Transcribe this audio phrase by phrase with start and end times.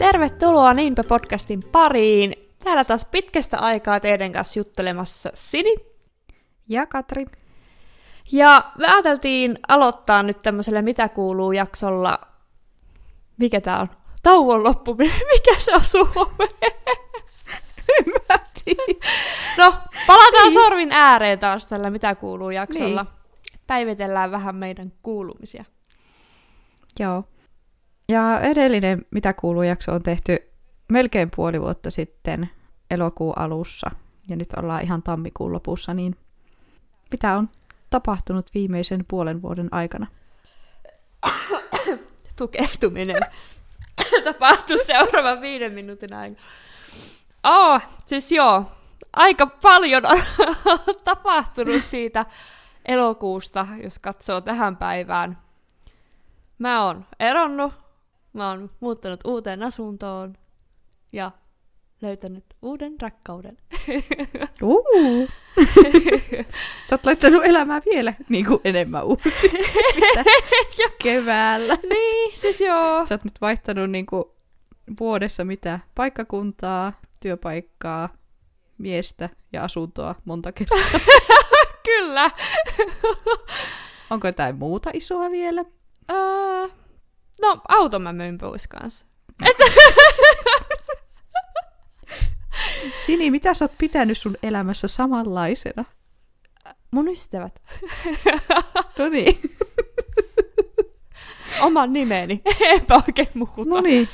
[0.00, 2.34] Tervetuloa Niinpä podcastin pariin.
[2.64, 5.74] Täällä taas pitkästä aikaa teidän kanssa juttelemassa Sini.
[6.68, 7.26] Ja Katri.
[8.32, 12.18] Ja me ajateltiin aloittaa nyt tämmöisellä Mitä kuuluu jaksolla.
[13.36, 13.90] Mikä tää on?
[14.22, 15.20] Tauon loppuminen.
[15.34, 16.50] Mikä se on suomeen?
[18.28, 18.38] Mä.
[19.58, 19.74] No,
[20.06, 20.52] palataan Niin.
[20.52, 23.02] sorvin ääreen taas tällä Mitä kuuluu jaksolla.
[23.02, 23.56] Niin.
[23.66, 25.64] Päivitellään vähän meidän kuulumisia.
[26.98, 27.24] Joo.
[28.10, 30.50] Ja edellinen Mitä kuuluu jakso on tehty
[30.88, 32.50] melkein puoli vuotta sitten
[32.90, 33.90] elokuun alussa.
[34.28, 36.16] Ja nyt ollaan ihan tammikuun lopussa, niin
[37.12, 37.48] mitä on
[37.90, 40.06] tapahtunut viimeisen puolen vuoden aikana?
[42.38, 43.20] tukehtuminen
[44.24, 46.46] tapahtuu seuraavan viiden minuutin aikana.
[47.44, 48.64] Oh, siis joo,
[49.12, 50.18] aika paljon on
[51.04, 52.26] tapahtunut siitä
[52.84, 55.38] elokuusta, jos katsoo tähän päivään.
[56.58, 57.89] Mä oon eronnut,
[58.32, 60.34] mä oon muuttanut uuteen asuntoon
[61.12, 61.30] ja
[62.02, 63.56] löytänyt uuden rakkauden.
[64.62, 65.28] Uh.
[66.84, 69.02] Sä oot laittanut elämää vielä niin kuin enemmän.
[69.94, 70.24] Mitä?
[71.02, 71.76] Keväällä.
[71.88, 73.06] niin, siis joo.
[73.06, 74.24] Sä oot nyt vaihtanut niin kuin
[75.00, 75.80] vuodessa mitä?
[75.94, 78.08] Paikkakuntaa, työpaikkaa,
[78.78, 81.00] miestä ja asuntoa monta kertaa.
[81.86, 82.30] Kyllä.
[84.10, 85.64] Onko jotain muuta isoa vielä?
[86.10, 86.68] Öö,
[87.42, 89.04] no, auton mä myin pois kanssa.
[93.06, 95.84] Sini, mitä sä oot pitänyt sun elämässä samanlaisena?
[96.90, 97.62] Mun ystävät.
[98.98, 99.40] No niin.
[101.66, 102.42] Oman nimeni.
[102.60, 103.64] Eipä oikein muuta.
[103.66, 104.08] No niin.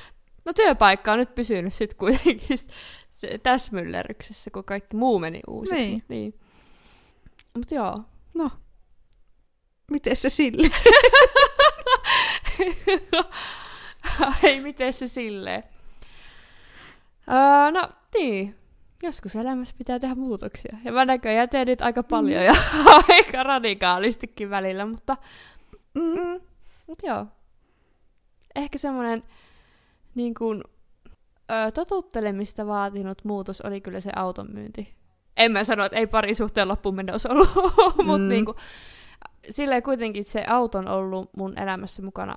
[0.44, 2.66] no työpaikka on nyt pysynyt sit kuitenkin s-
[3.42, 5.84] tässä myllerryksessä, kun kaikki muu meni uusiksi.
[5.84, 5.92] Niin.
[5.94, 6.34] Mut niin.
[7.56, 8.00] Mut joo.
[8.34, 8.50] No.
[9.90, 10.70] Miten se sille?
[14.42, 15.62] Ei, miten se silleen?
[17.32, 18.54] Öö, no, niin.
[19.02, 20.76] Joskus elämässä pitää tehdä muutoksia.
[20.84, 22.54] Ja mä näköjään teen niitä aika paljon ja
[23.08, 25.16] aika radikaalistikin välillä, mutta
[25.94, 26.02] Mm.
[26.20, 26.40] Mm,
[26.86, 27.26] mut joo.
[28.54, 29.22] Ehkä semmoinen
[30.14, 30.62] niin kuin,
[31.50, 34.94] ö, totuttelemista vaatinut muutos oli kyllä se auton myynti.
[35.36, 37.48] En mä sano, että ei parisuhteen loppuun olisi ollut,
[37.96, 38.28] mutta Mm.
[38.28, 38.56] niin kuin,
[39.50, 42.36] silleen kuitenkin se auto on ollut mun elämässä mukana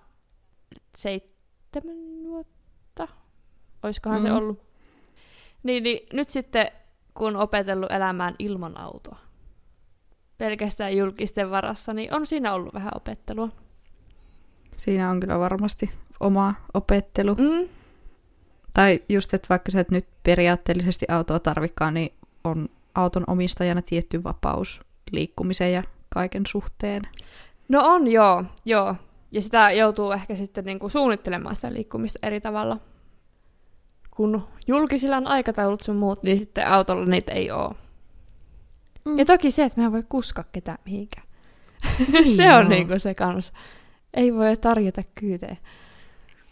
[0.97, 3.07] seitsemän vuotta.
[3.83, 4.23] Oiskohan mm.
[4.23, 4.37] se Mm.
[4.37, 4.59] ollut?
[5.63, 6.71] Niin, niin nyt sitten,
[7.13, 9.17] kun on opetellut elämään ilman autoa,
[10.37, 13.49] pelkästään julkisten varassa, niin on siinä ollut vähän opettelua.
[14.75, 17.35] Siinä on kyllä varmasti oma opettelu.
[17.35, 17.69] Mm,
[18.73, 22.13] Tai just, että vaikka sä et nyt periaatteellisesti autoa tarvikaan, niin
[22.43, 24.81] on auton omistajana tietty vapaus
[25.11, 27.01] liikkumiseen ja kaiken suhteen.
[27.69, 28.95] No on, joo, joo.
[29.31, 32.77] Ja sitä joutuu ehkä sitten niinku suunnittelemaan sitä liikkumista eri tavalla.
[34.11, 37.73] Kun julkisilla on aikataulut sun muut, niin sitten autolla niitä ei oo.
[39.05, 39.19] Mm.
[39.19, 41.27] Ja toki se, että mä en voi kuskaa ketään mihinkään.
[42.11, 42.69] Niin se on joo.
[42.69, 43.53] niinku se kans.
[44.13, 45.57] Ei voi tarjota kyyteen.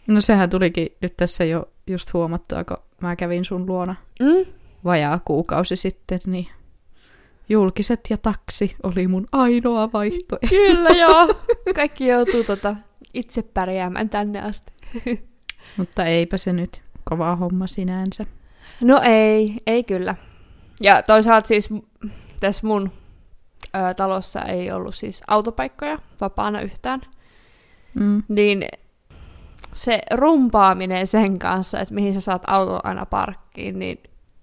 [0.06, 4.52] No sehän tulikin nyt tässä jo just huomattua, kun mä kävin sun luona Mm?
[4.84, 6.46] vajaa kuukausi sitten, niin
[7.48, 10.48] julkiset ja taksi oli mun ainoa vaihtoehto.
[10.48, 11.34] Kyllä joo.
[11.74, 12.76] Kaikki joutuu tota
[13.14, 14.72] itse pärjäämään tänne asti.
[15.76, 18.26] Mutta eipä se nyt kova homma sinänsä.
[18.80, 20.14] No ei, ei kyllä.
[20.80, 21.68] Ja toisaalta siis
[22.40, 22.90] tässä mun
[23.76, 27.00] ö, talossa ei ollut siis autopaikkoja vapaana yhtään.
[27.94, 28.22] Mm.
[28.28, 28.64] Niin
[29.72, 34.02] se rumpaaminen sen kanssa, että mihin sä saat auton aina parkkiin, niin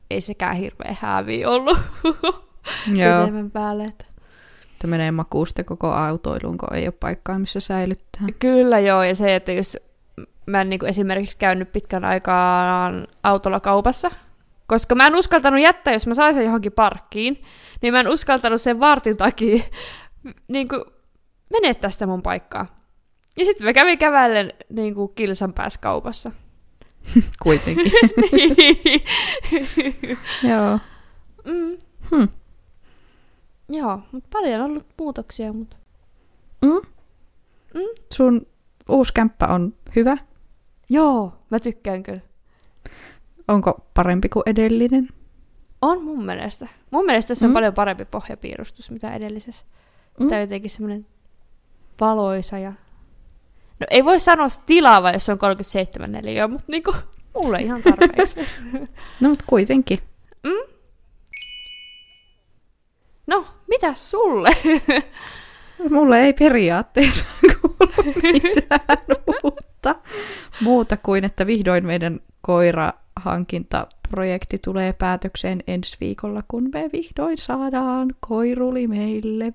[0.10, 1.80] ei sekään hirveän hääviä ollut
[2.94, 3.84] Joo, enemmän päälle.
[3.84, 4.06] Että.
[4.74, 8.28] että menee makuusta koko autoiluun, kun ei ole paikkaa, missä säilyttää.
[8.40, 9.78] Kyllä joo, ja se, että jos
[10.46, 14.12] mä en niin esimerkiksi käynyt pitkän aikaan autolla kaupassa,
[14.68, 17.42] koska mä en uskaltanut jättää, jos mä saisin johonkin parkkiin,
[17.82, 19.64] niin mä en uskaltanut sen vartin takia
[20.48, 20.82] niin kuin,
[21.50, 22.66] menettää sitä mun paikkaa.
[23.38, 26.32] Ja sitten mä kävin kävellen niin kuin kilsan päässä kaupassa.
[27.44, 27.92] Kuitenkin.
[30.50, 30.80] Joo.
[31.46, 31.78] mm,
[32.12, 32.28] Hmm.
[33.70, 35.78] Joo, mutta paljon on ollut muutoksia, mutta
[36.62, 36.82] Mm?
[37.74, 37.82] Mm?
[38.14, 38.48] Sun
[38.90, 40.18] uusi kämppä on hyvä.
[40.90, 42.20] joo, mä tykkään kyllä.
[43.48, 45.10] Onko parempi kuin edellinen?
[45.82, 46.68] On mun mielestä.
[46.92, 47.54] Mun mielestä se on Mm.
[47.54, 49.66] paljon parempi pohjapiirustus, mitä edellisessä.
[50.20, 50.28] Mm.
[50.28, 51.06] Tämä on jotenkin semmoinen
[52.02, 52.74] valoisa ja...
[53.80, 56.96] No ei voi sanoa tilaava, jos se on 37 neliöä, mutta niinku
[57.34, 58.40] mulle ihan tarpeeksi.
[59.22, 60.00] No, mutta kuitenkin.
[60.44, 60.75] mm?
[63.28, 64.50] No, mitä sulle?
[65.90, 67.26] Mulle ei periaatteessa
[67.62, 68.98] kuulu mitään
[69.44, 69.96] uutta.
[70.62, 78.88] Muuta kuin, että vihdoin meidän koirahankintaprojekti tulee päätökseen ensi viikolla, kun me vihdoin saadaan koiruli
[78.88, 79.54] meille.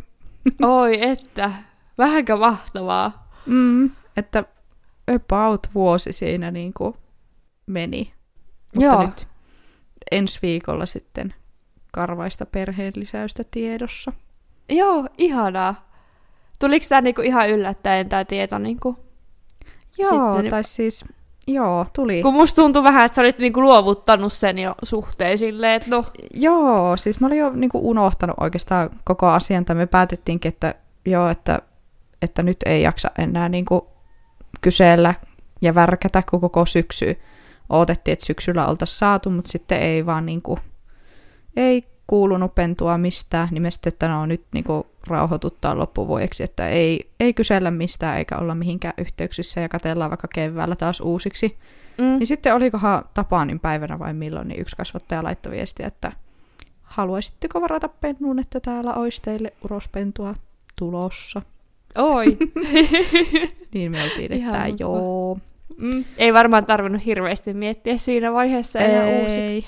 [0.62, 1.52] Oi että,
[1.99, 3.31] vähänkö mahtavaa.
[3.46, 4.44] Mm, että
[5.14, 6.94] about vuosi siinä niin kuin
[7.67, 8.12] meni.
[8.75, 9.02] Mutta Joo.
[9.02, 9.28] nyt
[10.11, 11.34] ensi viikolla sitten
[11.92, 14.12] karvaista perheen lisäystä tiedossa.
[14.69, 15.90] Joo, ihanaa.
[16.58, 18.58] Tuliko tämä niinku ihan yllättäen tämä tieto?
[18.58, 18.96] Niinku?
[19.98, 21.04] Joo, Sitten- tai siis,
[21.46, 22.22] joo, tuli.
[22.22, 26.04] Kun musta tuntui vähän, että sä olit niinku luovuttanut sen jo suhteen silleen, että no,
[26.34, 30.75] Joo, siis mä olin jo niin kuin unohtanut oikeastaan koko asian, tai me päätettiinkin, että
[31.06, 31.58] joo, että,
[32.22, 33.82] että nyt ei jaksa enää niin kuin
[34.60, 35.14] kysellä
[35.62, 37.16] ja värkätä kun koko syksy.
[37.69, 40.58] Odotettiin, että syksyllä oltaisiin saatu, mutta sitten ei vaan niin kuin,
[41.56, 46.69] ei kuulunut pentua mistään, niin me sitten, että no nyt niin kuin rauhoituttaa loppuvuodeksi, että
[46.69, 51.56] ei, ei kysellä mistään eikä olla mihinkään yhteyksissä ja katellaan vaikka keväällä taas uusiksi.
[51.99, 56.12] mm, Niin sitten olikohan Tapaanin päivänä vai milloin, niin yksi kasvattaja laittoi viestiä, että
[56.82, 60.35] haluaisitteko varata pennuun, että täällä olisi teille urospentua
[60.79, 61.43] tulossa.
[61.99, 62.25] oi.
[63.75, 64.99] Niin me oltiin, Ihan että mukava.
[64.99, 65.38] joo.
[65.76, 69.67] mm, ei varmaan tarvinnut hirveästi miettiä siinä vaiheessa enää uusiksi.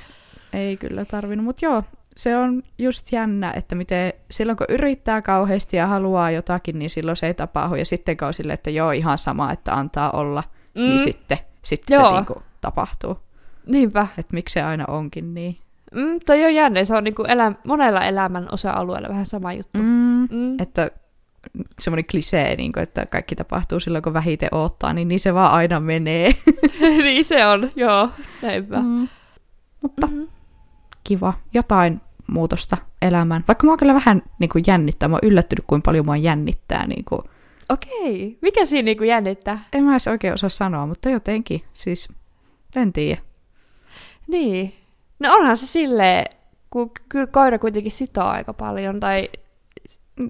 [0.53, 1.83] Ei, kyllä tarvinnut, mutta joo,
[2.17, 7.17] se on just jännä, että miten silloin kun yrittää kauheasti ja haluaa jotakin, niin silloin
[7.17, 7.75] se ei tapahdu.
[7.75, 10.45] Ja sitten kun on silleen, että joo, ihan sama, että antaa olla,
[10.75, 10.81] mm.
[10.83, 12.17] niin sitten, sitten se Joo.
[12.17, 13.19] niinku tapahtuu.
[13.67, 14.07] Niinpä.
[14.19, 15.59] Että miksi se aina onkin niin.
[15.95, 19.79] Mm, toi on jännä, se on niinku elä, monella elämän osa-alueella vähän sama juttu.
[19.79, 20.29] Mm.
[20.31, 20.61] Mm.
[20.61, 20.91] Että
[21.81, 25.53] semmoinen klisee, niin kuin, että kaikki tapahtuu silloin, kun vähiten odottaa, niin, niin se vaan
[25.53, 26.35] aina menee.
[27.03, 28.09] niin se on, joo,
[28.43, 28.81] näinpä.
[28.81, 29.09] Mm.
[29.83, 30.29] Mutta Mm.
[31.05, 33.45] Kiva, jotain muutosta elämään.
[33.49, 36.87] Vaikka mua kyllä vähän niin kuin jännittää, mä oon yllättynyt, kuinka paljon mua jännittää.
[36.87, 37.21] Niin kuin,
[37.69, 39.65] Okei, mikä siinä niinku jännittää?
[39.73, 42.09] en mä edes oikein osaa sanoa, mutta jotenkin, siis
[42.77, 43.21] en tiedä.
[44.29, 44.75] Niin.
[45.21, 46.37] No onhan se silleen,
[46.71, 49.29] kun kyllä koira kuitenkin sitoo aika paljon, tai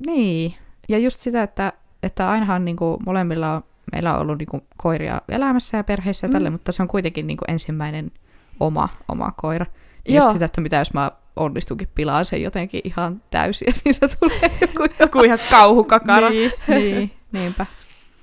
[0.07, 0.55] Niin,
[0.89, 1.73] ja just sitä, että,
[2.03, 6.27] että ainahan niin kuin molemmilla on, meillä on ollut niin kuin koiria elämässä ja perheessä
[6.27, 6.33] ja Mm.
[6.33, 8.11] tälle, mutta se on kuitenkin niin kuin ensimmäinen
[8.61, 9.67] oma, oma koira.
[10.09, 10.25] Joo.
[10.25, 14.51] just sitä, että mitä jos mä onnistunkin pilaan sen jotenkin ihan täysin ja siitä tulee
[14.61, 16.31] joku, joku ihan kauhukakara.
[16.31, 17.67] niin, niin, niinpä.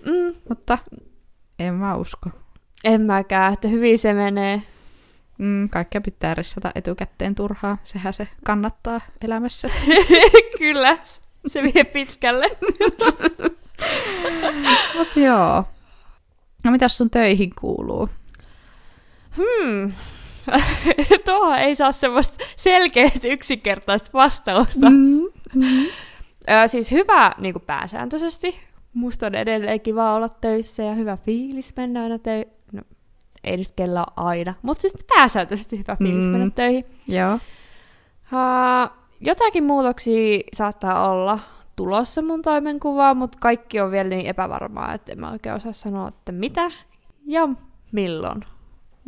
[0.05, 0.77] Mm, Mutta
[1.59, 2.29] en mä usko.
[2.83, 4.61] en mäkään, että hyvin se menee.
[5.37, 7.77] Mm, kaikkea pitää ressata etukäteen turhaa.
[7.83, 9.69] Sehän se kannattaa elämässä.
[10.59, 10.97] Kyllä,
[11.47, 12.45] se vie pitkälle.
[14.97, 15.63] Mut joo.
[16.63, 18.09] No mitäs sun töihin kuuluu?
[19.37, 19.91] Hmm.
[21.25, 24.89] Tuohon ei saa semmoista selkeät yksinkertaista vastausta.
[24.89, 25.21] Mm,
[25.53, 25.85] mm.
[26.49, 28.55] Ö, siis hyvä niin kuin pääsääntöisesti.
[28.93, 32.47] Musta on edelleen kiva olla töissä ja hyvä fiilis mennä aina töihin.
[32.71, 32.81] No,
[33.43, 36.31] ei nyt kella aina, mutta siis pääsääntöisesti hyvä fiilis Mm.
[36.31, 36.85] mennä töihin.
[37.07, 37.33] Joo.
[37.33, 41.39] Uh, jotakin muutoksia saattaa olla
[41.75, 46.07] tulossa mun toimenkuvaan, mutta kaikki on vielä niin epävarmaa, että en mä oikein osaa sanoa,
[46.07, 46.71] että mitä
[47.25, 47.49] ja
[47.91, 48.45] milloin.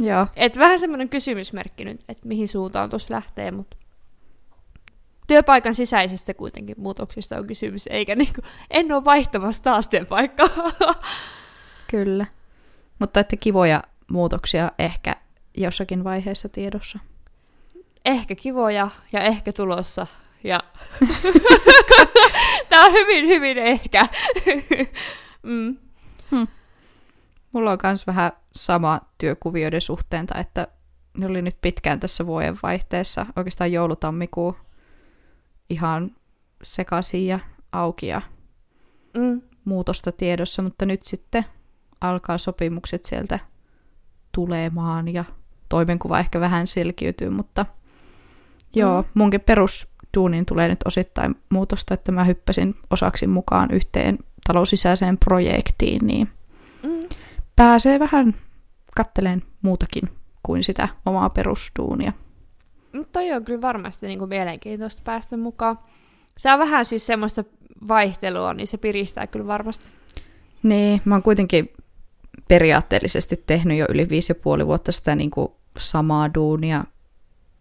[0.01, 0.27] Joo.
[0.36, 3.77] Et vähän semmoinen kysymysmerkki nyt, että mihin suuntaan tuossa lähtee, mutta
[5.27, 10.48] työpaikan sisäisestä kuitenkin muutoksista on kysymys, eikä niinku, en ole vaihtamassa taas työpaikkaa.
[11.92, 12.25] Kyllä.
[13.00, 15.15] Mutta että kivoja muutoksia ehkä
[15.58, 17.00] jossakin vaiheessa tiedossa.
[18.05, 20.08] ehkä kivoja ja ehkä tulossa.
[20.43, 20.63] Ja...
[22.70, 24.08] Tämä on hyvin, hyvin ehkä.
[25.43, 25.77] mm.
[27.51, 30.67] Mulla on myös vähän sama työkuvioiden suhteen, tai että
[31.17, 34.55] ne oli nyt pitkään tässä vuoden vaihteessa, oikeastaan joulutammikuu
[35.70, 36.12] ihan
[36.63, 37.39] sekaisin ja
[37.72, 38.22] auki ja
[39.17, 39.41] Mm.
[39.65, 41.46] muutosta tiedossa, mutta nyt sitten
[42.01, 43.39] alkaa sopimukset sieltä
[44.31, 45.25] tulemaan ja
[45.70, 47.65] toimenkuva ehkä vähän selkiytyy, mutta
[48.75, 49.08] joo, Mm.
[49.13, 56.29] munkin perusduuniin tulee nyt osittain muutosta, että mä hyppäsin osaksi mukaan yhteen talousisäiseen projektiin, niin.
[57.62, 58.36] Pääsee vähän
[58.96, 60.10] katteleen muutakin
[60.44, 62.13] kuin sitä omaa perusduunia.
[62.94, 65.80] Mutta toi on kyllä varmasti niinku mielenkiintoista päästä mukaan.
[66.38, 67.44] Se on vähän siis semmoista
[67.88, 69.86] vaihtelua, niin se piristää kyllä varmasti.
[70.63, 71.74] Niin, mä oon kuitenkin
[72.48, 76.84] periaatteellisesti tehnyt jo yli viisi ja puoli vuotta sitä niin kuin samaa duunia,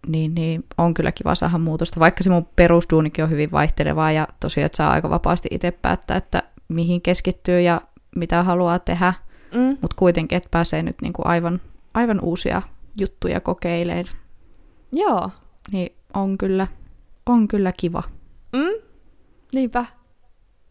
[0.07, 4.29] niin, niin on kyllä kiva saada muutosta, vaikka se mun perusduunikin on hyvin vaihtelevaa ja
[4.41, 7.81] tosiaan, että saa aika vapaasti itse päättää, että mihin keskittyy ja
[8.17, 9.15] mitä haluaa tehdä,
[9.55, 9.79] Mm.
[9.81, 11.61] mutta kuitenkin, että pääsee nyt niin kuin aivan,
[11.95, 12.63] aivan uusia
[13.01, 14.05] juttuja kokeilemaan,
[14.93, 15.31] Joo.
[15.73, 16.67] niin on kyllä,
[17.27, 18.03] on kyllä kiva.
[18.53, 18.83] Mm?
[19.53, 19.85] Niinpä.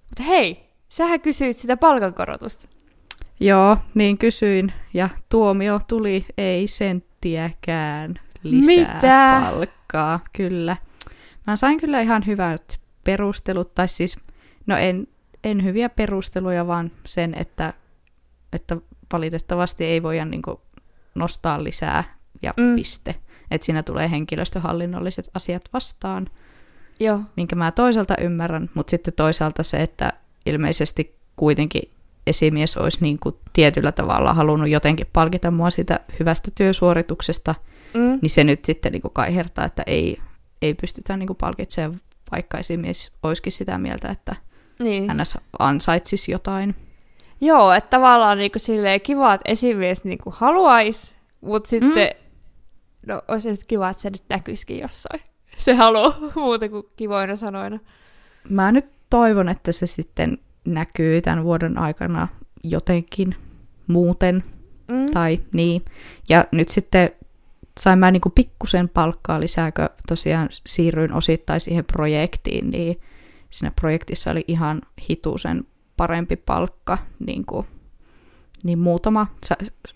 [0.09, 2.67] Mutta hei, sähän kysyit sitä palkankorotusta.
[3.39, 9.41] Joo, niin kysyin ja tuomio tuli ei senttiäkään lisää Mitä?
[9.43, 10.19] palkkaa.
[10.37, 10.77] Kyllä.
[11.47, 14.17] Mä sain kyllä ihan hyvät perustelut, tai siis,
[14.67, 15.07] no en,
[15.43, 17.73] en hyviä perusteluja, vaan sen, että,
[18.53, 18.77] että
[19.13, 20.41] valitettavasti ei voida niin
[21.15, 22.03] nostaa lisää
[22.41, 22.75] ja Mm.
[22.75, 23.15] piste.
[23.51, 26.27] Että siinä tulee henkilöstöhallinnolliset asiat vastaan,
[26.99, 27.19] Joo.
[27.35, 30.13] minkä mä toisaalta ymmärrän, mutta sitten toisaalta se, että
[30.45, 31.81] ilmeisesti kuitenkin
[32.27, 37.55] esimies olisi niin kuin tietyllä tavalla halunnut jotenkin palkita mua sitä hyvästä työsuorituksesta,
[37.93, 38.19] Mm.
[38.21, 40.17] niin se nyt sitten niin kuin kaihertaa, että ei,
[40.61, 42.01] ei pystytä niin kuin palkitsemaan,
[42.31, 44.35] vaikka esimies olisikin sitä mieltä, että
[44.79, 45.07] Niin.
[45.07, 45.19] hän
[45.59, 46.75] ansaitsisi jotain.
[47.41, 53.07] Joo, että tavallaan niinku silleen kiva, että esimies niinku haluaisi, mutta sitten, mm.
[53.07, 55.21] no olisi nyt kiva, että se nyt näkyisikin jossain.
[55.57, 57.79] Se haluaa muuta kuin kivoina sanoina.
[58.49, 62.27] Mä nyt toivon, että se sitten näkyy tämän vuoden aikana
[62.63, 63.35] jotenkin
[63.87, 64.43] muuten
[64.89, 65.05] Mm.
[65.13, 65.85] tai niin.
[66.29, 67.09] Ja nyt sitten
[67.79, 73.01] sain mä niinku pikkusen palkkaa lisää, kun tosiaan siirryin osittain siihen projektiin, niin
[73.49, 75.65] siinä projektissa oli ihan hitusen
[75.99, 77.67] parempi palkka, niin, kuin,
[78.63, 79.27] niin muutama,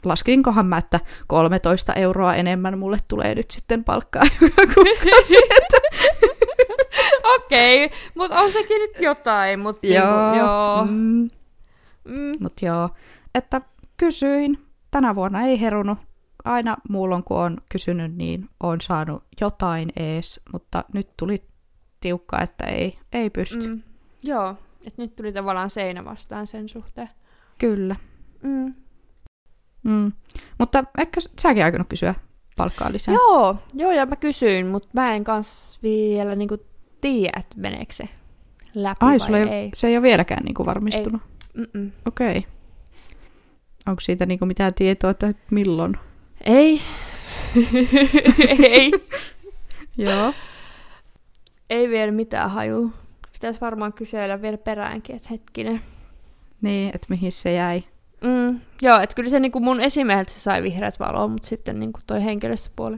[0.04, 4.24] laskinkohan mä, että 13 euroa enemmän mulle tulee nyt sitten palkkaa.
[7.36, 10.86] Okei, okay, mutta on sekin nyt jotain, mutta joo, niinku, joo.
[10.86, 11.30] Mm,
[12.06, 12.32] Mm.
[12.40, 12.90] mut joo,
[13.36, 13.62] että
[13.98, 14.58] kysyin,
[14.92, 15.98] tänä vuonna ei herunut,
[16.44, 21.38] aina muulloin kun on kysynyt, niin on saanut jotain ees, mutta nyt tuli
[22.00, 23.68] tiukka, että ei, ei pysty.
[23.68, 23.82] Mm.
[24.24, 24.56] Joo,
[24.88, 27.10] että nyt tuli tavallaan seinä vastaan sen suhteen.
[27.60, 27.96] Kyllä.
[28.42, 28.74] Mm.
[29.84, 30.12] Mm.
[30.60, 32.16] Mutta ehkä säkin aikonut kysyä
[32.58, 33.14] palkkaa lisää?
[33.14, 36.58] Joo, joo, ja mä kysyin, mutta mä en kans vielä niinku
[37.02, 38.10] tiedä, että meneekö se
[38.76, 39.70] läpi Ai, vai ei, ei.
[39.74, 41.22] se ei ole vieläkään niinku varmistunut?
[42.06, 42.38] Okei.
[42.38, 42.52] Okay.
[43.88, 45.98] Onko siitä niinku mitään tietoa, että milloin?
[46.46, 46.82] Ei.
[48.72, 48.92] ei.
[49.98, 50.34] Joo.
[51.70, 52.94] Ei vielä mitään haju.
[53.44, 55.82] Pitäisi varmaan kysellä vielä peräänkin, että hetkinen.
[56.62, 57.84] Niin, että mihin se jäi.
[58.24, 62.00] Mm, joo, että kyllä se niinku mun esimieheltä se sai vihreät valoa, mutta sitten niinku
[62.08, 62.98] toi henkilöstöpuoli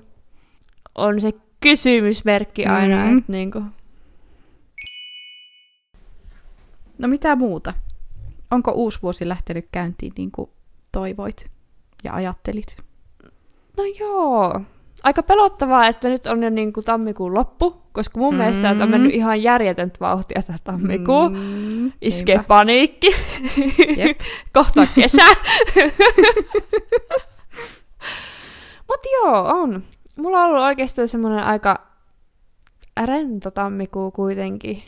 [0.96, 3.12] on se kysymysmerkki aina, Mm.
[3.12, 3.18] mm.
[3.18, 3.62] että niinku...
[6.98, 7.74] No mitä muuta?
[8.52, 10.50] Onko uusi vuosi lähtenyt käyntiin niin kuin
[10.92, 11.52] toivoit
[12.04, 12.78] ja ajattelit?
[13.78, 14.62] No joo.
[15.06, 18.38] Aika pelottavaa, että nyt on jo niinku tammikuun loppu, koska mun mm.
[18.40, 18.90] mielestä on Mm.
[18.90, 21.30] mennyt ihan järjetöntä vauhtia tämä tammikuu.
[21.30, 21.36] Mm.
[21.38, 22.48] Mm, Iskee niinpä.
[22.48, 23.16] paniikki.
[23.98, 24.20] Jep.
[24.54, 25.22] Kohta kesä.
[28.90, 29.84] Mut joo, on.
[30.18, 31.88] Mulla on ollut oikeastaan semmoinen aika
[33.06, 34.84] rento tammikuu kuitenkin.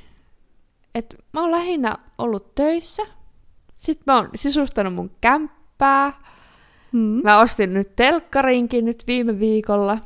[0.96, 3.04] Et mä oon lähinnä ollut töissä.
[3.78, 6.14] Sitten mä oon sisustanut mun kämppää.
[6.98, 7.22] Mm.
[7.24, 9.98] Mä ostin nyt telkkarinkin nyt viime viikolla.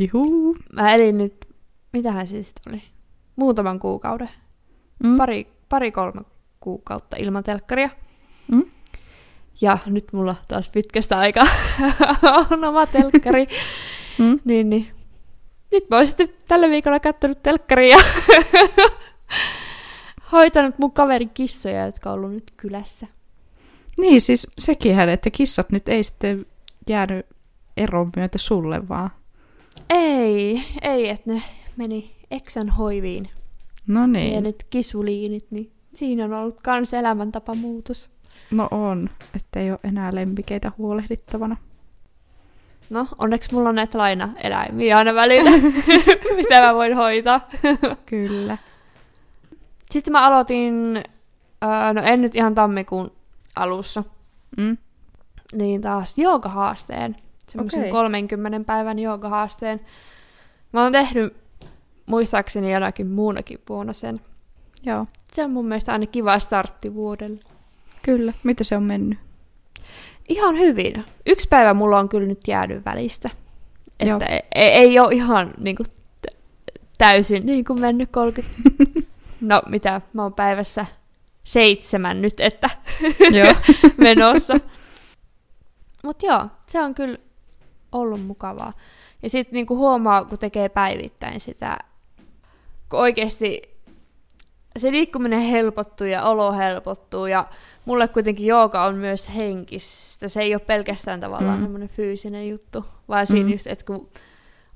[0.00, 0.56] Juhu.
[0.72, 1.46] Mä elin nyt,
[1.92, 2.82] mitähän se sitten oli?
[3.36, 4.30] Muutaman kuukauden.
[5.04, 5.16] Mm.
[5.16, 6.20] Pari, pari kolme
[6.60, 7.90] kuukautta ilman telkkaria.
[8.52, 8.64] Mm.
[9.60, 11.46] Ja nyt mulla taas pitkästä aikaa
[12.50, 13.46] on oma telkkari.
[14.18, 14.40] Mm.
[14.44, 14.90] niin, niin.
[15.72, 18.02] Nyt mä oon sitten tällä viikolla kattonut telkkaria ja
[20.32, 23.06] hoitanut mun kaverin kissoja, jotka on ollut nyt kylässä.
[24.00, 26.46] Niin, siis sekinhän, että kissat nyt ei sitten
[26.88, 27.26] jäänyt
[27.76, 29.10] eron myötä sulle vaan.
[29.90, 31.42] Ei, ei, että ne
[31.76, 33.28] meni eksän hoiviin.
[33.86, 34.12] No Niin.
[34.12, 38.10] niin, Pienet kisuliinit, niin siinä on ollut kans elämäntapamuutos.
[38.50, 41.56] no on, ettei ole enää lempikeitä huolehdittavana.
[42.90, 45.50] No, onneksi mulla on näitä lainaeläimiä aina välillä,
[46.36, 47.48] mitä mä voin hoitaa.
[48.06, 48.58] Kyllä.
[49.90, 51.02] Sitten mä aloitin,
[51.94, 53.15] no en nyt ihan tammikuun
[53.56, 54.04] alussa,
[54.58, 54.76] Mm.
[55.52, 57.16] niin taas joogahaasteen.
[57.48, 57.90] Semmoisen Okei.
[57.92, 59.80] 30 päivän joogahaasteen.
[60.72, 61.36] Mä oon tehnyt
[62.06, 64.20] muistaakseni jonakin muunakin vuonna sen.
[64.82, 67.40] Joo, Se on mun mielestä aina kiva startti vuodelle.
[68.02, 68.32] kyllä.
[68.42, 69.18] Mitä se on mennyt?
[70.28, 71.04] Ihan hyvin.
[71.26, 73.30] Yksi päivä mulla on kyllä nyt jäänyt välistä.
[74.04, 74.16] Joo.
[74.16, 75.86] Että ei, ei, ei ole ihan niin kuin,
[76.98, 78.60] täysin niin kuin mennyt 30.
[79.40, 80.86] no mitä, mä oon päivässä
[81.46, 82.70] seitsemän nyt, että
[83.32, 83.54] Joo.
[83.96, 84.54] menossa.
[86.04, 87.18] Mutta joo, se on kyllä
[87.92, 88.72] ollut mukavaa.
[89.22, 91.78] Ja sitten niinku huomaa, kun tekee päivittäin sitä,
[92.88, 93.62] kun oikeasti
[94.78, 97.46] se liikkuminen helpottuu ja olo helpottuu ja
[97.84, 100.28] mulle kuitenkin jooga on myös henkistä.
[100.28, 101.58] Se ei ole pelkästään tavallaan Mm.
[101.58, 101.62] mm.
[101.64, 103.52] semmoinen fyysinen juttu, vaan siinä Mm.
[103.52, 104.08] just, että kun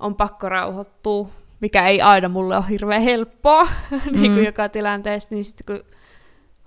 [0.00, 1.28] on pakko rauhoittua,
[1.60, 4.44] mikä ei aina mulle ole hirveän helppoa niin kuin Mm.
[4.44, 5.99] joka tilanteessa, niin sitten kun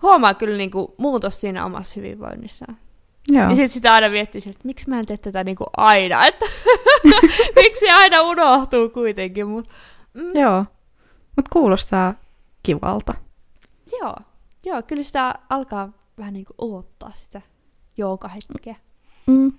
[0.03, 2.77] huomaa kyllä niin kuin muutos siinä omassa hyvinvoinnissaan.
[3.29, 3.43] Joo.
[3.43, 6.45] Ja sitten sitä aina miettii, että miksi mä en tee tätä niinku aina, että
[7.61, 9.47] miksi aina unohtuu kuitenkin.
[9.47, 9.69] Mut,
[10.13, 10.65] mm, Joo.
[11.35, 12.13] Mutta kuulostaa
[12.63, 13.13] kivalta.
[13.99, 14.15] joo,
[14.65, 17.41] joo, kyllä sitä alkaa vähän niinku odottaa sitä
[17.97, 18.75] joogahetkeä.
[19.27, 19.51] Mm.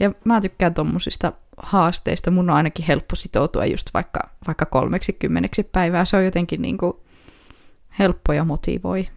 [0.00, 2.30] Ja mä tykkään tommosista haasteista.
[2.30, 6.04] Mun on ainakin helppo sitoutua just vaikka, vaikka kolmeksi kymmeneksi päivää.
[6.04, 7.04] Se on jotenkin niinku
[7.98, 9.08] helppo ja motivoi.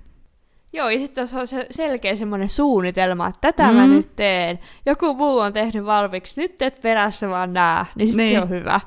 [0.73, 3.77] Joo, ja sitten jos on se selkeä semmoinen suunnitelma, että tätä mm.
[3.77, 3.93] mä Mm.
[3.93, 8.37] nyt teen, joku muu on tehnyt valmiiksi, nyt teet perässä vaan nää, niin sitten Niin.
[8.37, 8.79] se on hyvä.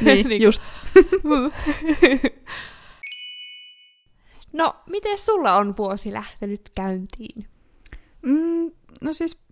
[0.00, 0.62] Niin, Niinku- just.
[4.52, 7.46] no, miten sulla on vuosi lähtenyt käyntiin?
[8.22, 8.70] Mm,
[9.02, 9.42] no siis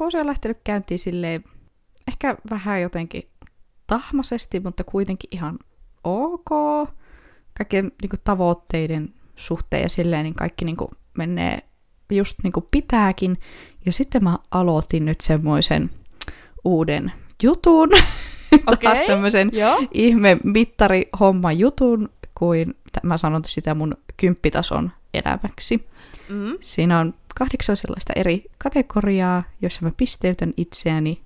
[0.00, 1.44] vuosi on lähtenyt käyntiin silleen
[2.08, 3.28] ehkä vähän jotenkin
[3.86, 5.58] tahmaisesti, mutta kuitenkin ihan
[6.04, 6.48] ok.
[7.58, 11.62] Kaikkien niin kuin, tavoitteiden suhteen ja silleen, niin kaikki niin kuin, menee
[12.10, 13.38] just niin kuin pitääkin.
[13.86, 15.90] Ja sitten mä aloitin nyt semmoisen
[16.64, 17.12] uuden
[17.42, 17.88] jutun,
[18.82, 19.06] taas Okei.
[19.06, 19.82] tämmöisen Joo.
[19.94, 25.88] ihme mittarihomma jutun, kuin mä sanon sitä mun kymppitason elämäksi.
[26.28, 26.58] Mm.
[26.60, 31.20] Siinä on kahdeksan sellaista eri kategoriaa, joissa mä pisteytän itseäni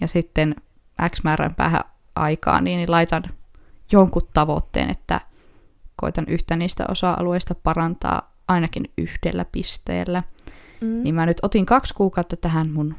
[0.00, 0.54] ja sitten
[1.10, 1.84] X määrän päähän
[2.16, 3.22] aikaa, niin niin laitan
[3.92, 5.20] jonkun tavoitteen, että
[5.96, 10.22] koitan yhtä niistä osa-alueista parantaa ainakin yhdellä pisteellä.
[10.80, 11.02] Mm.
[11.02, 12.94] Niin mä nyt otin kaksi kuukautta tähän mun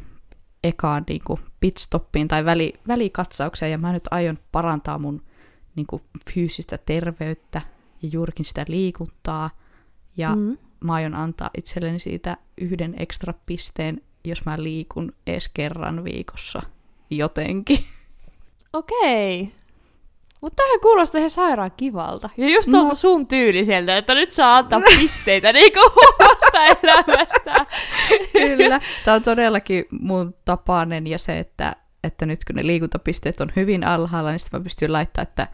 [0.64, 5.22] ekaan niin kuin pitstoppiin tai väli, välikatsaukseen ja mä nyt aion parantaa mun
[5.76, 6.02] niin kuin
[6.34, 7.62] fyysistä terveyttä
[8.02, 9.50] ja juurikin sitä liikuntaa.
[10.18, 10.58] Ja Mm.
[10.80, 16.62] mä aion antaa itselleni siitä yhden ekstra pisteen, jos mä liikun edes kerran viikossa
[17.10, 17.80] jotenkin.
[18.74, 19.52] Okei.
[20.42, 22.30] Mutta tähän kuulostaa ihan sairaan kivalta.
[22.38, 22.80] Ja just No.
[22.80, 25.80] tuolta sun tyyliseltä, että nyt saa antaa pisteitä niinku
[26.20, 27.66] omasta elämästä.
[28.34, 28.82] Kyllä.
[29.06, 33.84] Tämä on todellakin mun tapainen ja se, että, että nyt kun ne liikuntapisteet on hyvin
[33.88, 35.48] alhaalla, niin sitten mä pystyn laittamaan, että,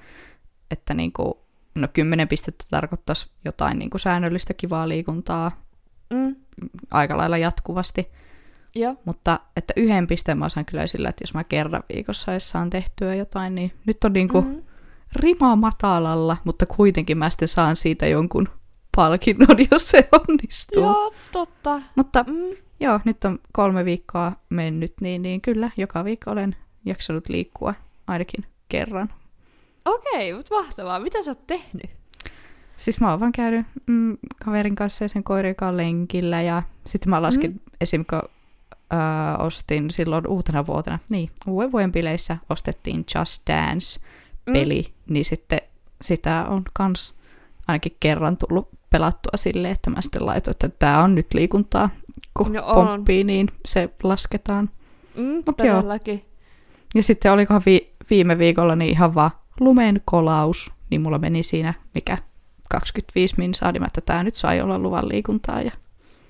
[0.72, 1.34] että niin kuin,
[1.76, 5.52] no 10 pistettä tarkoittaisi jotain niin kuin säännöllistä kivaa liikuntaa
[6.14, 6.36] Mm.
[6.92, 8.12] aika lailla jatkuvasti.
[8.76, 8.96] Joo.
[9.06, 12.70] Mutta että yhden pisteen mä saan kyllä sillä, että jos mä kerran viikossa edes saan
[12.70, 14.62] tehtyä jotain, niin nyt on niin kuin Mm.
[15.16, 18.50] Rima matalalla, mutta kuitenkin mä sitten saan siitä jonkun
[18.96, 20.84] palkinnon, jos se onnistuu.
[20.84, 21.82] Joo, totta.
[21.96, 22.56] Mutta Mm.
[22.80, 27.74] joo, nyt on kolme viikkoa mennyt, niin, niin kyllä joka viikko olen jaksanut liikkua
[28.08, 29.10] ainakin kerran.
[29.86, 31.00] Okei, mutta mahtavaa.
[31.00, 31.92] Mitä sä oot tehnyt?
[32.78, 37.10] Siis mä oon vaan käynyt mm, kaverin kanssa ja sen koirin kanssa lenkillä ja sitten
[37.10, 37.60] mä laskin mm.
[37.82, 38.06] esim.
[38.10, 38.22] kun
[39.40, 43.50] ostin silloin uutena vuotena, niin uuden vuoden bileissä ostettiin Just
[44.48, 45.14] Dance-peli, mm.
[45.14, 45.60] niin sitten
[46.02, 47.16] sitä on kans
[47.68, 51.90] ainakin kerran tullut pelattua silleen, että mä sitten laitoin, että tää on nyt liikuntaa,
[52.34, 52.88] kun No on.
[52.88, 54.70] pomppii, niin se lasketaan.
[55.16, 55.84] Mm, Mut joo.
[56.96, 61.74] Ja sitten olikohan vi- viime viikolla niin ihan vaan lumen kolaus, niin mulla meni siinä
[61.96, 62.18] mikä
[62.70, 65.62] 25 minsaa, niin että tää nyt sai olla luvan liikuntaa.
[65.62, 65.72] Ja...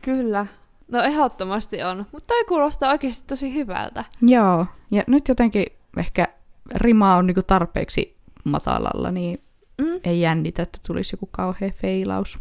[0.02, 0.46] Kyllä.
[0.88, 2.06] No ehdottomasti on.
[2.12, 4.06] Mutta toi kuulostaa oikeasti tosi hyvältä.
[4.22, 5.66] Joo, ja nyt jotenkin
[5.98, 6.28] ehkä
[6.76, 9.42] rima on niinku tarpeeksi matalalla, niin
[9.82, 10.00] Mm.
[10.04, 12.40] ei jännitä, että tulisi joku kauhea feilaus.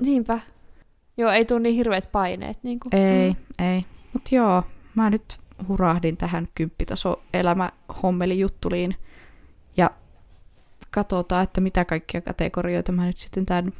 [0.00, 0.40] Niinpä.
[1.16, 2.58] Joo, ei tule niin hirveät paineet.
[2.62, 2.94] Niin kuin.
[3.02, 3.36] Ei, Mm.
[3.66, 3.84] ei.
[4.12, 4.62] Mutta joo,
[4.94, 5.38] mä nyt
[5.68, 7.70] hurahdin tähän kymppitaso elämä
[8.02, 8.94] hommeli juttuliin.
[9.76, 9.90] Ja
[10.90, 13.72] katsotaan, että mitä kaikkia kategorioita mä nyt sitten tämän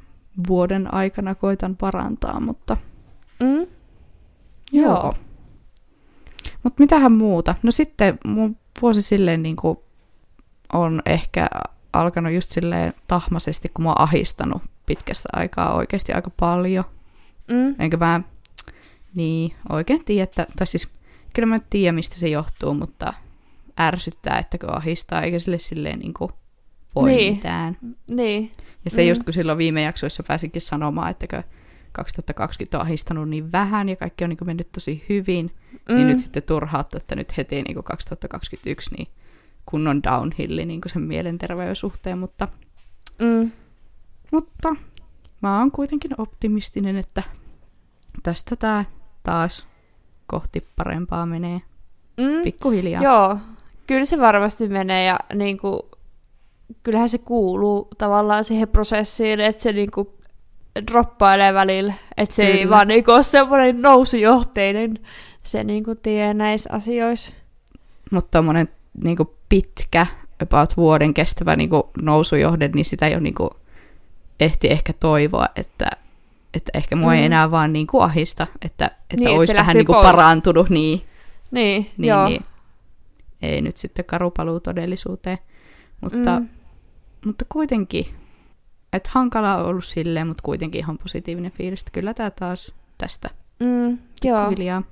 [0.48, 2.76] vuoden aikana koitan parantaa, mutta
[3.40, 3.48] Mm.
[3.56, 3.66] joo.
[4.72, 5.14] Joo.
[6.66, 7.54] Mutta mitähän muuta?
[7.62, 9.78] No sitten mun vuosi silleen niin kuin
[10.72, 11.48] on ehkä
[11.92, 16.84] alkanut just silleen tahmaisesti, kun mä oon ahistanut pitkästä aikaa oikeasti aika paljon.
[17.50, 17.74] Mm.
[17.78, 18.20] Enkä mä
[19.14, 20.88] niin oikein tiedä, että, tai siis
[21.34, 23.14] kyllä mä tiedän, mistä se johtuu, mutta
[23.80, 26.32] ärsyttää, että kun ahistaa, eikä sille silleen niin kuin
[26.94, 27.34] voi Niin.
[27.34, 27.78] mitään.
[28.10, 28.50] Niin.
[28.84, 29.08] Ja se mm.
[29.08, 31.42] just kun silloin viime jaksoissa pääsinkin sanomaan, että kun
[31.96, 35.50] 2020 on ahistanut niin vähän ja kaikki on niin kuin mennyt tosi hyvin,
[35.88, 35.94] mm.
[35.94, 39.08] niin nyt sitten turhautta, että nyt heti niin kuin 2021 niin
[39.66, 42.48] kunnon downhilli niin kuin sen mielenterveyden suhteen, mutta,
[43.18, 43.50] Mm.
[44.32, 44.76] mutta
[45.42, 47.22] mä oon kuitenkin optimistinen, että
[48.22, 48.84] tästä tää
[49.22, 49.68] taas
[50.26, 51.60] kohti parempaa menee
[52.16, 52.42] Mm.
[52.42, 53.02] pikkuhiljaa.
[53.02, 53.38] Joo,
[53.86, 55.80] kyllä se varmasti menee ja niin kuin,
[56.82, 60.08] kyllähän se kuuluu tavallaan siihen prosessiin, että se niin kuin,
[60.92, 62.76] droppailee välillä, että se ei Kyllä.
[62.76, 64.98] vaan niin kuin, ole semmoinen nousujohteinen
[65.42, 67.32] se niin kuin, tie näissä asioissa.
[68.10, 68.68] Mutta tommonen
[69.04, 70.06] niinku pitkä,
[70.42, 73.50] about vuoden kestävä niinku nousujohde, niin sitä jo niinku
[74.40, 75.90] ehti ehkä toivoa, että,
[76.54, 77.16] Että ehkä mua mm.
[77.16, 80.06] ei enää vaan niin kuin ahista, että, että Niin, olisi vähän niin pois.
[80.06, 81.02] parantunut, niin,
[81.50, 82.28] Niin, niin, joo.
[82.28, 82.44] niin
[83.42, 85.38] ei nyt sitten karupaluu todellisuuteen.
[86.00, 86.40] Mutta.
[86.40, 86.48] Mm.
[87.26, 88.06] mutta kuitenkin,
[88.96, 93.30] että hankala on ollut silleen, mutta kuitenkin ihan positiivinen fiilis, kyllä tämä taas tästä
[93.60, 94.50] Mm, joo.
[94.50, 94.82] viljaa.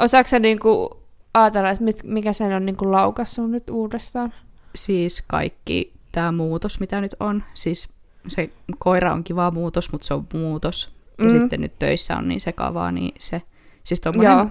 [0.00, 0.96] Osaatko sä niinku
[1.34, 4.32] ajatella, että mit, mikä sen on niinku laukassut nyt uudestaan?
[4.74, 7.88] Siis kaikki tämä muutos, mitä nyt on, siis
[8.28, 10.92] se koira on kiva muutos, mutta se on muutos.
[11.18, 11.30] Ja Mm.
[11.30, 13.42] sitten nyt töissä on niin sekavaa, niin se,
[13.84, 14.46] siis tommonen Joo.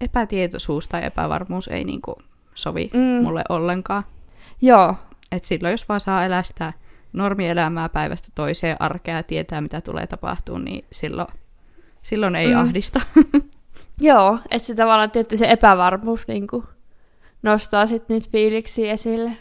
[0.00, 2.14] epätietoisuus tai epävarmuus ei niinku
[2.54, 3.00] sovi mm.
[3.24, 4.02] mulle ollenkaan.
[4.60, 4.94] Joo.
[5.32, 6.72] Et silloin, jos vaan saa elää sitä
[7.12, 11.28] normielämää päivästä toiseen arkea ja tietää, mitä tulee tapahtuu, niin silloin,
[12.02, 12.60] silloin ei Mm.
[12.60, 13.00] ahdista.
[14.00, 16.64] Joo, että se tavallaan tietty se epävarmuus niinku
[17.42, 19.32] nostaa sitten niitä fiiliksiä esille.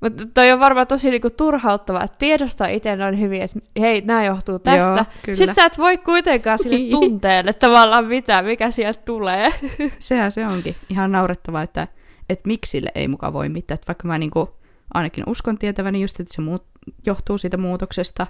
[0.00, 4.24] Mutta toi on varmaan tosi niinku turhauttavaa, että tiedostaa itse noin hyvin, että hei, nämä
[4.24, 4.78] johtuu tästä.
[4.96, 5.36] Joo, kyllä.
[5.36, 6.90] Sitten sä et voi kuitenkaan sille Niin.
[6.90, 9.52] tunteelle tavallaan mitä, mikä sieltä tulee.
[9.98, 11.88] Sehän se onkin ihan naurettavaa, että,
[12.28, 13.74] että miksi sille ei muka voi mitään.
[13.74, 14.50] Että vaikka mä niinku
[14.94, 16.64] ainakin uskon tietäväni just, että se muut,
[17.06, 18.26] johtuu siitä muutoksesta.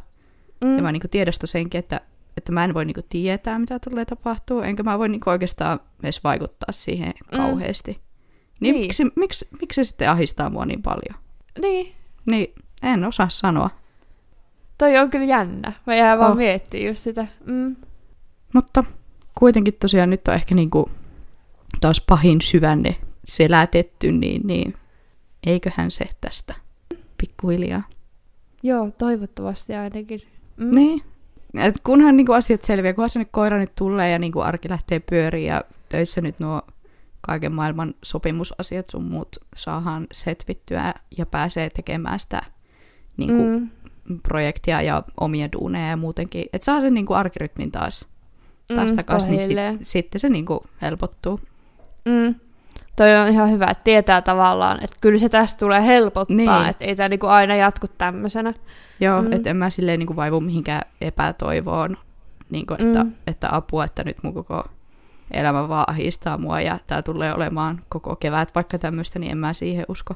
[0.64, 0.76] Mm.
[0.76, 2.00] Ja mä niinku tiedostan senkin, että,
[2.36, 4.60] että mä en voi niinku tietää, mitä tulee tapahtuu.
[4.60, 7.36] Enkä mä voi niinku oikeastaan edes vaikuttaa siihen Mm.
[7.38, 7.90] kauheasti.
[7.92, 8.00] Niin,
[8.60, 8.72] Niin.
[8.74, 8.82] niin.
[8.86, 11.20] Miksi, miksi, miksi se sitten ahistaa mua niin paljon?
[11.60, 11.92] Niin,
[12.26, 13.70] Niin, en osaa sanoa.
[14.78, 15.72] toi on kyllä jännä.
[15.86, 16.36] Mä jää vaan Oh.
[16.36, 17.26] miettimään just sitä.
[17.46, 17.76] Mm.
[18.54, 18.84] Mutta
[19.38, 20.90] kuitenkin tosiaan nyt on ehkä niinku
[21.80, 24.74] taas pahin syvänne selätetty, niin, niin
[25.46, 26.54] eiköhän se tästä
[27.18, 27.82] pikkuhiljaa.
[28.62, 30.22] Joo, toivottavasti ainakin.
[30.56, 30.74] Mm.
[30.74, 31.02] Niin.
[31.54, 35.46] Et kunhan niinku asiat selviää, kunhan sinne koira nyt tulee ja niinku arki lähtee pyöriin
[35.46, 36.62] ja töissä nyt nuo
[37.20, 42.42] kaiken maailman sopimusasiat sun muut saadaan setvittyä ja pääsee tekemään sitä
[43.16, 43.70] niinku, mm.
[44.22, 46.44] Projektia ja omia duuneja ja muutenkin.
[46.52, 48.08] Että saa sen niinku arkirytmin taas,
[48.74, 49.44] taas Mm, takaisin, niin
[49.78, 51.40] sit, sitten se niinku helpottuu.
[52.04, 52.34] Mm.
[52.96, 56.66] Toi on ihan hyvä, että tietää tavallaan, että kyllä se tästä tulee helpottaa, Niin.
[56.68, 58.54] että ei tämä niinku aina jatku tämmöisenä.
[59.00, 59.32] Joo, Mm.
[59.32, 61.96] että en mä silleen niinku vaivu mihinkään epätoivoon,
[62.50, 63.12] niinku, että, Mm.
[63.26, 64.64] että apua, että nyt mun koko
[65.30, 69.52] elämä vaan ahistaa mua ja tää tulee olemaan koko kevät vaikka tämmöistä, niin en mä
[69.52, 70.14] siihen usko.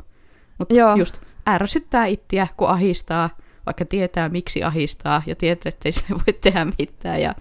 [0.59, 3.31] Mutta just ärsyttää ittiä, kun ahistaa,
[3.67, 7.35] vaikka tietää miksi ahistaa ja tietää, että ei sille voi tehdä mitään ja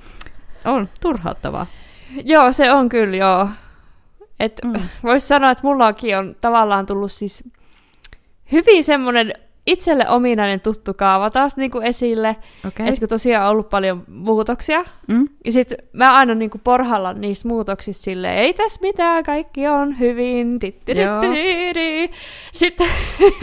[0.66, 1.68] on turhauttavaa.
[2.24, 3.50] Joo, se on kyllä joo.
[4.40, 4.74] Et Mm.
[5.04, 7.44] Voisi sanoa, että mullakin on tavallaan tullut siis
[8.52, 9.34] hyvin semmoinen
[9.68, 12.36] itselle ominainen tuttu kaava taas niinku esille.
[12.68, 12.88] Okay.
[12.88, 15.28] Että kun tosiaan on ollut paljon muutoksia, Mm?
[15.46, 20.60] ja sitten mä aina niinku porhallan niistä muutoksista silleen, ei tässä mitään, kaikki on hyvin.
[22.52, 22.88] Sitten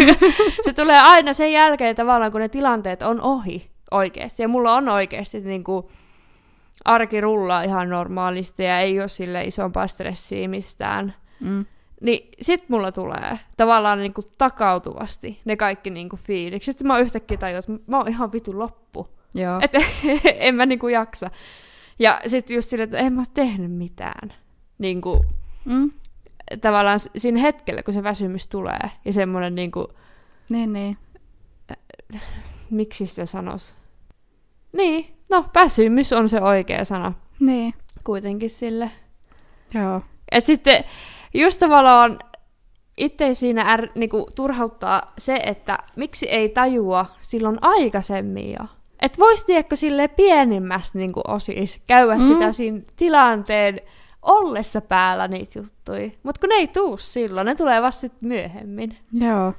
[0.64, 4.42] se tulee aina sen jälkeen tavallaan, kun ne tilanteet on ohi oikeasti.
[4.42, 5.90] Ja mulla on oikeasti niinku
[6.84, 11.14] arki rullaa ihan normaalisti ja ei ole sille isompaa stressiä mistään.
[11.40, 11.64] Mm.
[12.00, 16.72] Niin sit mulla tulee tavallaan niinku takautuvasti ne kaikki niinku fiilikset.
[16.72, 19.08] Sitten mä yhtäkkiä tajun, että mä oon ihan vitu loppu.
[19.34, 19.60] Joo.
[19.62, 19.78] Että
[20.46, 21.30] en mä niinku jaksa.
[21.98, 24.32] Ja sitten just silleen, että en mä oo tehnyt mitään.
[24.78, 25.24] Niinku,
[25.64, 25.90] Mm.
[26.60, 28.90] tavallaan siinä hetkellä, kun se väsymys tulee.
[29.04, 29.88] Ja semmoinen niinku,
[30.50, 30.96] Niin, niin.
[32.70, 33.74] miksi sitä sanois?
[34.72, 37.74] Niin, no väsymys on se oikea sana Niin.
[38.04, 38.90] kuitenkin sille.
[39.74, 40.00] Joo.
[40.32, 40.84] Et sitten
[41.34, 42.18] just tavallaan
[42.96, 48.66] itse siinä är, niinku, turhauttaa se, että miksi ei tajua silloin aikaisemmin jo.
[49.02, 52.26] Että vois tiedätkö sille pienimmästä niinku osis käydä mm.
[52.28, 53.80] Sitä siinä tilanteen
[54.22, 56.10] ollessa päällä niitä juttuja.
[56.22, 58.96] Mutta kun ne ei tuu silloin, ne tulee vasta myöhemmin.
[59.12, 59.54] Joo.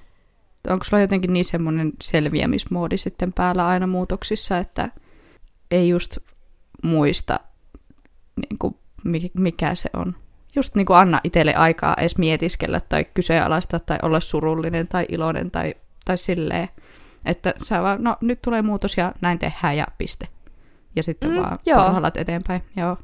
[0.69, 4.89] Onko sulla jotenkin niin semmoinen selviämismoodi sitten päällä aina muutoksissa, että
[5.73, 6.17] ei just
[6.83, 7.39] muista,
[8.35, 8.75] niin kuin,
[9.33, 10.15] mikä se on?
[10.55, 15.51] Just niin kuin anna itselle aikaa edes mietiskellä tai kyseenalaista tai olla surullinen tai iloinen
[15.51, 16.69] tai, tai silleen,
[17.25, 20.27] että sä vaan, no nyt tulee muutos ja näin tehdään ja piste.
[20.95, 21.83] Ja sitten Mm, vaan joo.
[21.83, 22.63] porhallat eteenpäin.
[22.75, 22.97] Joo.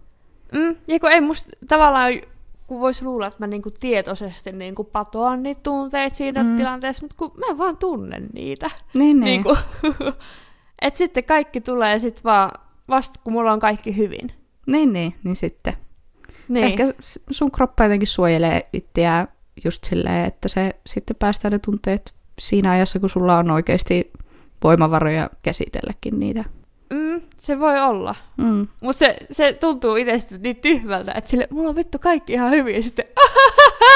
[0.52, 2.14] Mm, ja kun ei musta tavallaan,
[2.68, 6.58] kun voisi luulla, että mä niinku tietoisesti niinku patoan niitä tunteita siinä mm.
[6.58, 8.70] Tilanteessa, mutta kun mä vaan tunnen niitä.
[8.94, 9.26] Niin, niin.
[9.26, 9.58] Niin kuin,
[10.82, 12.52] et sitten kaikki tulee sit vaan
[12.90, 14.32] vasta, kun mulla on kaikki hyvin.
[14.68, 15.74] niin, niin, niin sitten.
[16.48, 16.66] Niin.
[16.66, 16.84] Ehkä
[17.30, 19.28] sun kroppa jotenkin suojelee itseään
[19.66, 24.12] just silleen, että se sitten päästään ne tunteet siinä ajassa, kun sulla on oikeasti
[24.64, 26.44] voimavaroja käsitelläkin niitä.
[26.90, 28.16] Mm, se voi olla.
[28.38, 28.68] Mm.
[28.82, 32.76] Mutta se, se tuntuu itsestä niin tyhmältä, että sille, mulla on vittu kaikki ihan hyvin,
[32.76, 33.06] ja sitten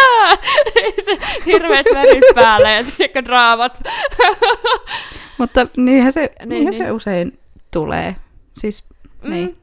[1.06, 3.80] se hirveät värit päällä ja tiedätkö, draamat.
[5.38, 6.84] Mutta niinhän se, Niin, niin, niinhän niin.
[6.86, 7.40] se usein
[7.74, 8.16] tulee.
[8.58, 8.90] Siis
[9.24, 9.46] Niin.
[9.50, 9.56] Mm.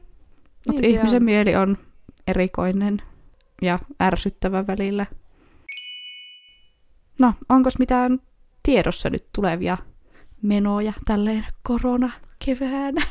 [0.67, 1.23] Mutta Niin se ihmisen on.
[1.23, 1.77] mieli on
[2.27, 3.01] erikoinen
[3.61, 5.05] ja ärsyttävä välillä.
[7.19, 8.19] No, onko mitään
[8.63, 9.77] tiedossa nyt tulevia
[10.41, 12.11] menoja tälleen korona
[12.45, 13.01] keväänä?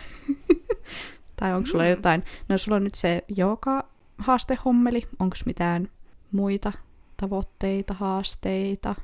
[1.41, 1.91] tai onko sulla Mm.
[1.91, 3.85] jotain, no sulla on nyt se joka
[4.19, 5.89] haastehommeli, onko mitään
[6.33, 6.73] muita
[7.17, 8.95] tavoitteita, haasteita?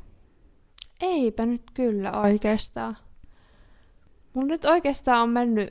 [1.00, 2.96] Eipä nyt kyllä oikeastaan.
[4.37, 5.70] Mun nyt oikeastaan on mennyt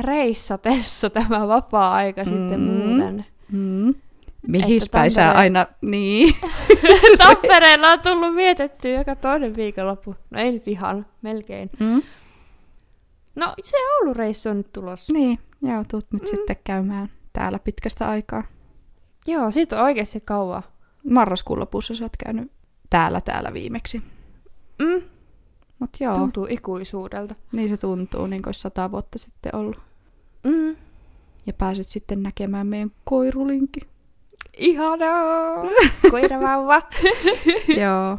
[0.00, 2.28] reissatessa tämä vapaa-aika mm.
[2.30, 3.26] sitten muuten.
[3.52, 3.94] Mm.
[4.46, 6.34] Mihin päin Tampere- aina, niin.
[7.18, 10.14] Tampereella on tullut vietettyä joka toinen viikonloppu.
[10.30, 11.70] No ei nyt ihan, melkein.
[11.80, 12.02] Mm.
[13.34, 15.12] No se Oulu-reissu on nyt tulossa.
[15.12, 16.26] Niin, joo, tuut nyt Mm.
[16.26, 18.42] sitten käymään täällä pitkästä aikaa.
[19.26, 20.62] Joo, siitä on oikeasti kauan.
[21.10, 22.52] Marraskuun lopussa sä oot käynyt
[22.90, 24.02] täällä täällä viimeksi.
[24.82, 25.02] Mm,
[25.80, 27.34] Mut joo, tuntuu ikuisuudelta.
[27.52, 29.78] niin se tuntuu, niin kuin sata vuotta sitten ollut.
[30.44, 30.76] Mm.
[31.46, 33.82] Ja pääsit sitten näkemään meidän koirulinkin.
[34.56, 35.64] Ihanaa!
[36.10, 36.82] Koiravauva.
[37.82, 38.18] joo.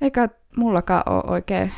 [0.00, 1.72] Eikä mullakaan ole oikein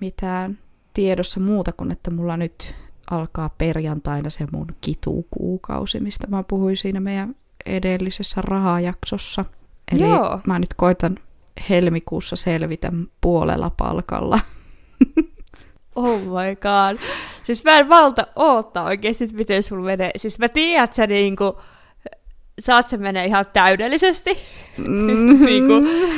[0.00, 0.58] mitään
[0.94, 2.74] tiedossa muuta kuin, että mulla nyt
[3.10, 7.34] alkaa perjantaina se mun kitukuukausi, mistä mä puhuin siinä meidän
[7.66, 9.44] edellisessä rahajaksossa.
[9.92, 10.40] Eli Joo.
[10.46, 11.18] mä nyt koitan
[11.70, 14.40] helmikuussa selvitä puolella palkalla.
[15.96, 16.98] Oh my god.
[17.42, 20.10] Siis mä en valta oottaa oikeesti, että miten sulla menee.
[20.16, 21.60] Siis mä tiedän, että sä niinku,
[22.60, 24.38] saat se menee ihan täydellisesti.
[24.78, 25.44] Mm.
[25.46, 25.72] niinku,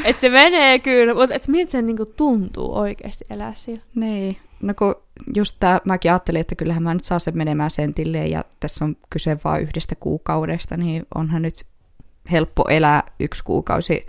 [0.04, 3.82] että se menee kyllä, mutta että miltä se niinku tuntuu oikeasti elää siellä.
[3.94, 4.94] Niin, no kun
[5.36, 8.96] just tää, mäkin ajattelin, että kyllähän mä nyt saa sen menemään sentilleen ja tässä on
[9.10, 11.64] kyse vain yhdestä kuukaudesta, niin onhan nyt
[12.30, 14.06] helppo elää yksi kuukausi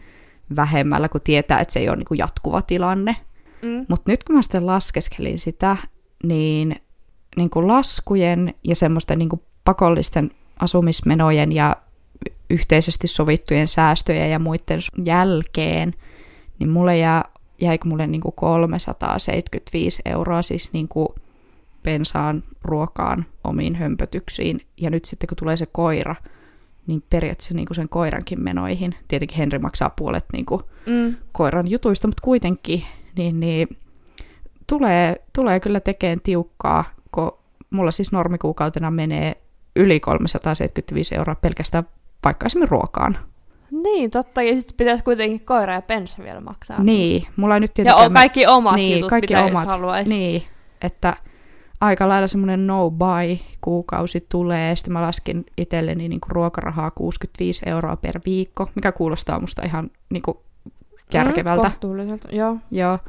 [0.56, 3.16] vähemmällä, kun tietää, että se ei ole niin jatkuva tilanne.
[3.62, 3.86] Mm.
[3.90, 5.78] Mutta nyt kun mä sitten laskeskelin sitä,
[6.24, 6.76] niin,
[7.38, 11.76] niin kuin laskujen ja semmoisten niin kuin pakollisten asumismenojen ja
[12.50, 15.94] yhteisesti sovittujen säästöjen ja muiden jälkeen,
[16.60, 17.26] niin mulle jää,
[17.62, 21.08] jäikö mulle niin kuin 375 euroa siis niin kuin
[21.84, 24.62] pensaan, ruokaan, omiin hömpötyksiin.
[24.78, 26.16] Ja nyt sitten kun tulee se koira,
[26.88, 28.96] niin periaatteessa niin kuin sen koirankin menoihin.
[29.08, 31.16] Tietenkin Henri maksaa puolet niin kuin Mm.
[31.32, 32.84] koiran jutuista, mutta kuitenkin
[33.18, 33.68] niin, niin
[34.68, 37.32] tulee, tulee kyllä tekemään tiukkaa, kun
[37.70, 39.38] mulla siis normikuukautena menee
[39.76, 41.84] yli 375 euroa pelkästään
[42.24, 43.18] vaikka esimerkiksi ruokaan.
[43.72, 44.42] Niin, totta.
[44.42, 46.84] Ja sitten pitäisi kuitenkin koira ja pensa vielä maksaa.
[46.84, 48.06] Niin, mulla ei nyt Ja tietenkään...
[48.06, 49.64] on kaikki omat niin, jutut, kaikki mitä omat.
[49.64, 50.10] jos haluaisi.
[50.14, 50.44] Niin,
[50.82, 51.16] että
[51.82, 54.76] aika lailla semmoinen no-buy kuukausi tulee.
[54.76, 59.92] Sitten mä laskin itselleni niin kuin ruokarahaa 65 euroa per viikko, mikä kuulostaa musta ihan
[60.10, 60.38] niin kuin
[61.14, 61.64] järkevältä.
[61.68, 62.58] Mm, kohtuulliselta, joo.
[62.72, 63.00] Joo.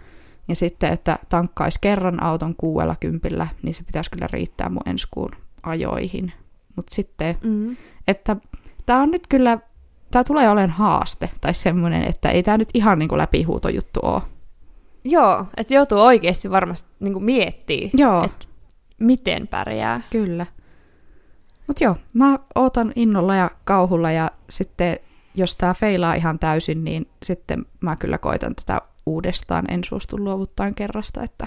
[0.48, 5.06] Ja sitten, että tankkaisi kerran auton kuuella kympillä, niin se pitäisi kyllä riittää mun ensi
[5.10, 5.30] kuun
[5.62, 6.32] ajoihin.
[6.76, 7.76] Mutta sitten, Mm.
[8.08, 8.36] että
[8.86, 9.58] tämä on nyt kyllä,
[10.10, 14.22] tämä tulee olemaan haaste, tai semmoinen, että ei tämä nyt ihan niin kuin läpihuutojuttu ole.
[15.04, 18.48] Joo, että joutuu oikeasti varmasti niin miettimään, Joo, Et-
[18.98, 20.00] miten pärjää.
[20.10, 20.46] kyllä.
[21.66, 24.98] Mutta joo, mä ootan innolla ja kauhulla, ja sitten
[25.34, 29.64] jos tämä feilaa ihan täysin, niin sitten mä kyllä koitan tätä uudestaan.
[29.70, 31.46] En suostu luovuttaan kerrasta, että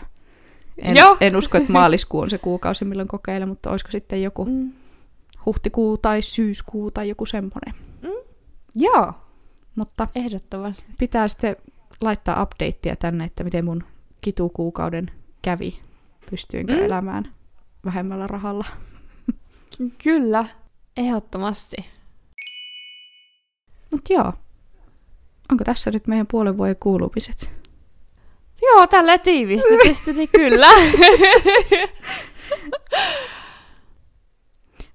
[0.78, 1.18] en, Joo.
[1.22, 4.72] en usko, että maaliskuu on se kuukausi, milloin kokeilen, mutta olisiko sitten joku Mm.
[5.46, 7.74] huhtikuu tai syyskuu tai joku semmoinen.
[8.76, 9.14] Joo,
[9.76, 10.86] Mutta ehdottomasti.
[11.00, 11.56] pitää sitten
[12.02, 13.84] laittaa updatea tänne, että miten mun
[14.22, 15.12] kitukuukauden
[15.42, 15.80] kävi.
[16.30, 16.80] Pystyinkö Mm.
[16.80, 16.86] mm.
[16.86, 17.28] elämään
[17.86, 18.65] vähemmällä rahalla.
[20.04, 20.46] Kyllä,
[20.98, 21.76] ehdottomasti.
[23.91, 24.34] Mutta joo,
[25.52, 27.62] onko tässä nyt meidän puolen vuoden kuulumiset?
[28.62, 30.67] Joo, tällä tiivistetysti, niin kyllä.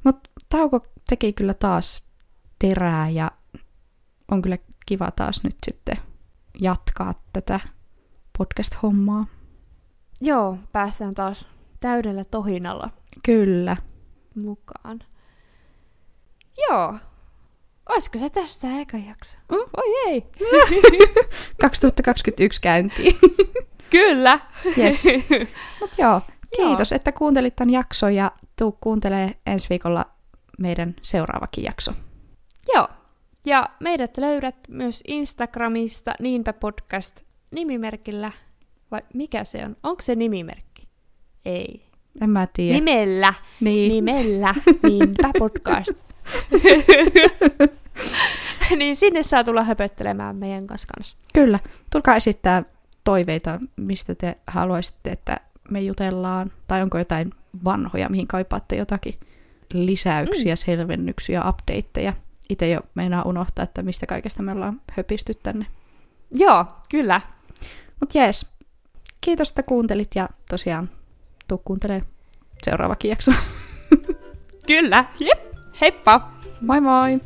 [0.05, 2.07] Mutta tauko teki kyllä taas
[2.59, 3.31] terää ja
[4.31, 5.97] on kyllä kiva taas nyt sitten
[6.61, 7.61] jatkaa tätä
[8.39, 9.27] podcast-hommaa.
[10.21, 11.49] Joo, päästään taas
[11.81, 12.91] täydellä tohinalla
[13.25, 13.77] Kyllä.
[14.35, 15.01] mukaan.
[16.69, 16.95] Joo.
[17.89, 19.37] Olisiko se tässä eka jakso?
[19.53, 19.59] Mm.
[19.77, 20.25] Oi ei.
[21.61, 23.17] 2021 käyntiin.
[23.91, 24.41] Kyllä.
[24.79, 25.05] Yes.
[25.81, 26.21] Mut joo,
[26.59, 26.69] Joo.
[26.69, 30.07] kiitos, että kuuntelit tämän jakson ja tuu kuuntelee ensi viikolla
[30.59, 31.93] meidän seuraavakin jakso.
[32.75, 32.89] Joo.
[33.45, 38.33] Ja meidät löydät myös Instagramista Niinpä podcast nimimerkillä.
[38.91, 39.77] Vai mikä se on?
[39.83, 40.66] Onko se nimimerkki?
[41.47, 41.83] Ei.
[42.21, 42.75] En mä tiedä.
[42.75, 43.35] Nimellä.
[43.61, 43.93] niin.
[43.93, 44.55] Nimellä.
[44.89, 45.93] Niinpä podcast.
[48.79, 50.89] niin sinne saa tulla höpöttelemään meidän kanssa.
[50.95, 51.17] kanssa.
[51.35, 51.59] Kyllä.
[51.93, 52.63] Tulkaa esittää
[53.05, 56.53] toiveita, mistä te haluaisitte, että me jutellaan.
[56.69, 57.31] Tai onko jotain
[57.65, 59.15] vanhoja, mihin kaipaatte jotakin
[59.73, 60.57] lisäyksiä, mm.
[60.57, 62.13] selvennyksiä, updateja.
[62.49, 65.67] Itse jo meinaa unohtaa, että mistä kaikesta me ollaan höpisty tänne.
[66.31, 67.21] Joo, kyllä.
[68.01, 68.47] Mut jees.
[69.21, 70.91] Kiitos, että kuuntelit ja tosiaan
[71.49, 72.07] tuu kuuntelemaan
[72.65, 73.33] seuraavakin jakso.
[74.67, 75.39] Kyllä, jep.
[75.81, 76.31] Heippa!
[76.61, 77.21] Moi moi!